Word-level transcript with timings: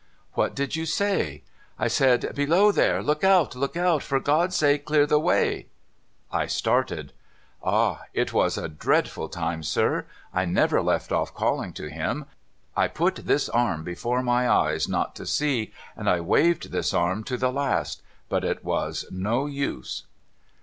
* 0.19 0.35
^Vhat 0.35 0.55
did 0.55 0.75
you 0.75 0.87
say?'' 0.87 1.43
I 1.77 1.87
said," 1.87 2.33
Below 2.35 2.71
there! 2.71 3.03
Look 3.03 3.23
out! 3.23 3.55
Look 3.55 3.77
out! 3.77 4.01
For 4.01 4.19
God's 4.19 4.55
sake, 4.55 4.83
clear 4.83 5.05
the 5.05 5.19
way!"' 5.19 5.67
I 6.41 6.47
started.' 6.47 7.13
Ah! 7.63 8.05
it 8.11 8.33
was 8.33 8.57
a 8.57 8.67
dreadful 8.67 9.29
time, 9.29 9.61
sir. 9.61 10.07
I 10.33 10.45
never 10.45 10.81
left 10.81 11.11
off 11.11 11.35
calling 11.35 11.71
to 11.73 11.85
him. 11.87 12.25
I 12.75 12.87
put 12.87 13.13
this 13.17 13.47
arm 13.49 13.83
before 13.83 14.23
my 14.23 14.49
eyes 14.49 14.87
not 14.89 15.15
to 15.17 15.25
see, 15.27 15.71
and 15.95 16.09
I 16.09 16.19
waved 16.19 16.71
this 16.71 16.95
arm 16.95 17.23
to 17.25 17.37
the 17.37 17.51
last; 17.51 18.01
but 18.27 18.43
it 18.43 18.65
was 18.65 19.05
no 19.11 19.45
use.' 19.45 20.05